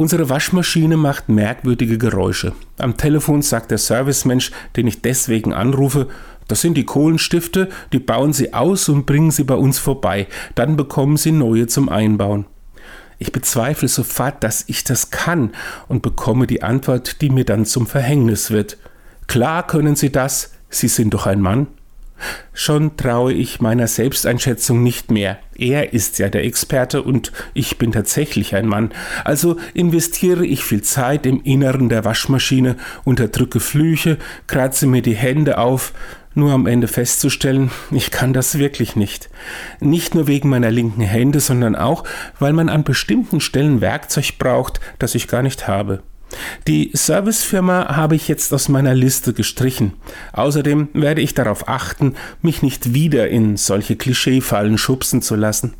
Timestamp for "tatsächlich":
27.92-28.54